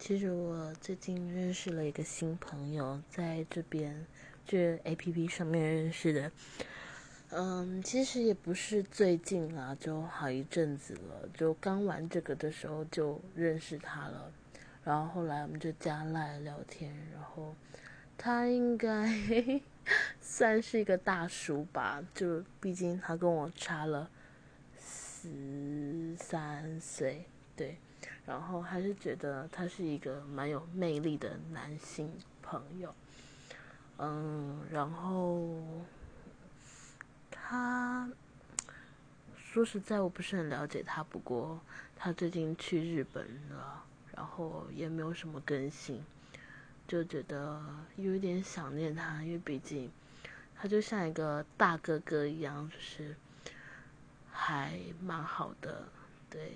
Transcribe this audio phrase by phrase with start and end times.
[0.00, 4.06] 其实我最近认识了一个新朋友，在这边
[4.46, 6.32] 这 A P P 上面认识的。
[7.28, 11.28] 嗯，其实也不是最近啦，就好一阵子了。
[11.34, 14.32] 就刚玩这个的时候就认识他了，
[14.82, 17.54] 然后后来我们就加赖聊天，然后
[18.16, 19.06] 他应该
[20.18, 24.10] 算是一个大叔吧，就毕竟他跟我差了
[24.80, 27.76] 十三岁，对。
[28.26, 32.94] 然后还是觉得他是一个蛮有魅力的男性朋友，
[33.98, 35.58] 嗯，然后
[37.30, 38.08] 他
[39.36, 41.60] 说实在我不是很了解他，不过
[41.96, 46.04] 他最近去日本了，然后也没有什么更新，
[46.86, 47.60] 就觉得
[47.96, 49.90] 有一点想念他，因为毕竟
[50.54, 53.16] 他就像一个大哥哥一样，就是
[54.30, 55.88] 还蛮好的，
[56.30, 56.52] 对。